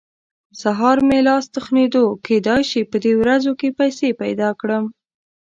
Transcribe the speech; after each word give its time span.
سهار 0.61 0.97
مې 1.07 1.19
لاس 1.27 1.45
تخېدو؛ 1.55 2.05
کېدای 2.25 2.61
شي 2.69 2.81
په 2.91 2.97
دې 3.03 3.13
ورځو 3.21 3.51
کې 3.59 3.75
پيسې 3.79 4.09
پیدا 4.21 4.49
کړم. 4.61 4.85